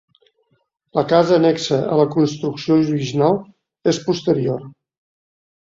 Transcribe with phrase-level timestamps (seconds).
[0.99, 3.39] La casa annexa a la construcció original
[3.95, 4.69] és posterior.